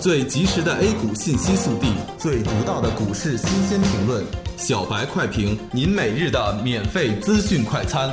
[0.00, 4.24] 最及时的 A 股信息速递，最独到的股市新鲜评论，
[4.56, 8.08] 小白快评，您每日的免费资讯快餐。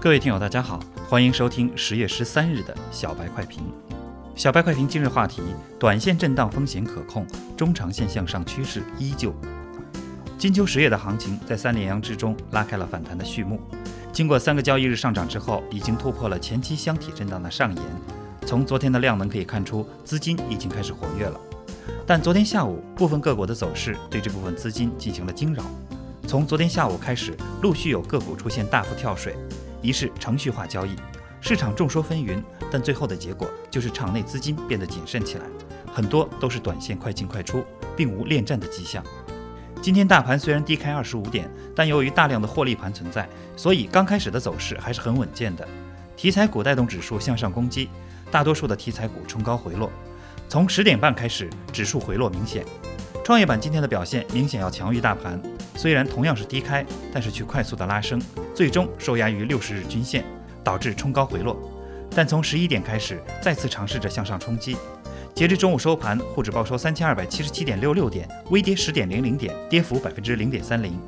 [0.00, 3.62] 各位听友，大家好，欢迎收听十月十三日的小白快评。
[4.34, 5.42] 小白快评今日话题：
[5.78, 9.34] 短线震荡风险可控，中长线向上趋势依旧。
[10.38, 13.60] 金秋十月的行情在三连阳之中拉开了反弹的序幕。
[14.12, 17.84] 经过三个交易日上涨之后，已经突破了前期箱体震荡的上沿。
[18.46, 21.38] 从昨天的量能可以看出，资金已经开始活跃了。
[22.06, 25.62] 但昨天下午部分个股的走势对这部分资金进行了惊扰。
[26.26, 29.36] 从昨天下午开始，陆续有个股出现大幅跳水，
[29.80, 30.96] 疑是程序化交易。
[31.40, 35.44] 市场众说纷纭，但最后的结果就是场内资金变得谨慎起来，
[35.92, 37.62] 很多都是短线快进快出，
[37.96, 39.04] 并无恋战的迹象。
[39.80, 45.66] 今天大盘虽然低开二十五点，但由于大量的获利盘存在，所以刚开始的走势还是很稳健的。
[46.16, 47.88] 题材股带动指数向上攻击，
[48.30, 49.90] 大多数的题材股冲高回落。
[50.48, 52.64] 从十点半开始，指数回落明显。
[53.24, 55.40] 创业板今天的表现明显要强于大盘，
[55.76, 58.20] 虽然同样是低开，但是却快速的拉升，
[58.54, 60.24] 最终受压于六十日均线，
[60.64, 61.56] 导致冲高回落。
[62.14, 64.76] 但从十一点开始，再次尝试着向上冲击。
[65.38, 70.98] 截至中午收盘，沪指报收三千二百七十七点六六点，微跌十点零零点，跌幅百分之零点三零。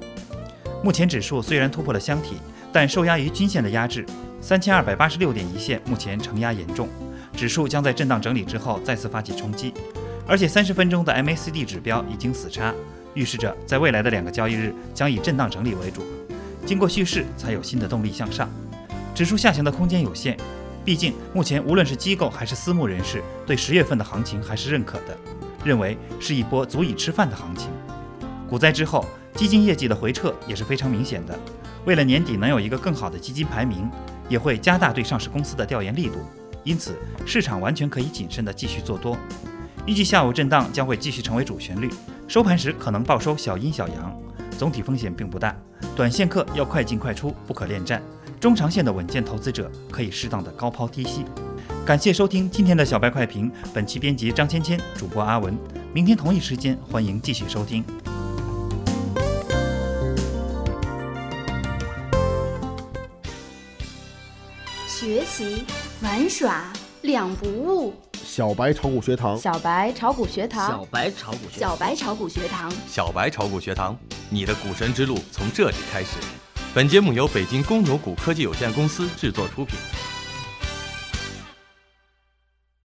[0.84, 2.36] 目前指数虽然突破了箱体，
[2.72, 4.06] 但受压于均线的压制，
[4.40, 6.88] 三千二百八十六点一线目前承压严重，
[7.36, 9.74] 指数将在震荡整理之后再次发起冲击。
[10.28, 12.72] 而且三十分钟的 MACD 指标已经死叉，
[13.14, 16.04] 预示着在未来的两个交易日将以震荡整理为主。
[16.64, 18.48] 经过蓄势，才有新的动力向上。
[19.12, 20.38] 指数下行的空间有限。
[20.84, 25.16] 毕竟，目前无论是机构还是私募人士，对十月份的行情还是认可的，
[25.62, 27.68] 认为是一波足以吃饭的行情。
[28.48, 31.38] 股灾之后，基金业绩的回撤也是非常明显的。
[31.84, 33.88] 为了年底能有一个更好的基金排名，
[34.28, 36.18] 也会加大对上市公司的调研力度。
[36.64, 39.16] 因此，市场完全可以谨慎的继续做多。
[39.86, 41.90] 预计下午震荡将会继续成为主旋律，
[42.26, 44.14] 收盘时可能报收小阴小阳，
[44.58, 45.56] 总体风险并不大。
[45.96, 48.02] 短线客要快进快出，不可恋战。
[48.40, 51.26] 中长线的稳健投资者可以适当的高抛低吸。
[51.84, 55.54] 感谢收听今天的小白快评，本期编辑张芊芊，主播阿文。
[55.92, 57.84] 明天同一时间欢迎继续收听。
[64.86, 65.64] 学习
[66.00, 67.92] 玩耍两不误。
[68.24, 73.94] 小白炒股学堂，小白炒股学堂，小白炒股学小白炒股学堂，小白炒股学堂，
[74.30, 76.16] 你的股神之路从这里开始。
[76.72, 79.76] 本节目由北京公牛谷科技有限公司制作出品。